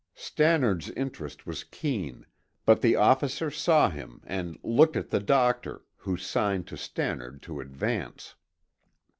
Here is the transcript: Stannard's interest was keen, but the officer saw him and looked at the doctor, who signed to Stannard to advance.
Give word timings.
Stannard's 0.15 0.89
interest 0.89 1.45
was 1.45 1.63
keen, 1.63 2.25
but 2.65 2.81
the 2.81 2.95
officer 2.95 3.51
saw 3.51 3.87
him 3.87 4.19
and 4.25 4.57
looked 4.63 4.95
at 4.97 5.11
the 5.11 5.19
doctor, 5.19 5.83
who 5.97 6.17
signed 6.17 6.65
to 6.69 6.75
Stannard 6.75 7.43
to 7.43 7.59
advance. 7.61 8.33